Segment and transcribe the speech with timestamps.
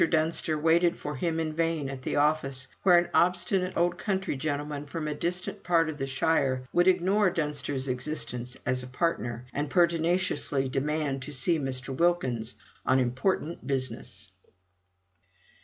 [0.09, 4.87] Dunster waited for him in vain at the office, where an obstinate old country gentleman
[4.87, 9.69] from a distant part of the shire would ignore Dunster's existence as a partner, and
[9.69, 11.95] pertinaciously demanded to see Mr.
[11.95, 14.31] Wilkins on important business.